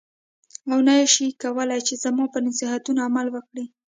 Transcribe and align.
او 0.71 0.79
نه 0.87 0.95
شې 1.13 1.27
کولای 1.43 1.81
چې 1.87 1.93
زما 2.03 2.25
په 2.33 2.39
نصیحتونو 2.45 2.99
عمل 3.07 3.27
وکړې. 3.31 3.65